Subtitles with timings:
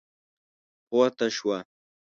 [0.87, 1.57] پورته شوه.